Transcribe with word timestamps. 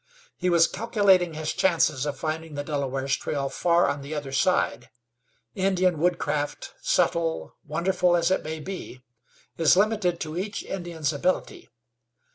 He 0.35 0.49
was 0.49 0.65
calculating 0.65 1.35
his 1.35 1.53
chances 1.53 2.07
of 2.07 2.17
finding 2.17 2.55
the 2.55 2.63
Delaware's 2.63 3.15
trail 3.15 3.49
far 3.49 3.87
on 3.87 4.01
the 4.01 4.15
other 4.15 4.31
side. 4.31 4.89
Indian 5.53 5.99
woodcraft, 5.99 6.73
subtle, 6.81 7.55
wonderful 7.67 8.15
as 8.17 8.31
it 8.31 8.41
may 8.41 8.59
be, 8.59 9.03
is 9.59 9.77
limited 9.77 10.19
to 10.21 10.39
each 10.39 10.63
Indian's 10.63 11.13
ability. 11.13 11.69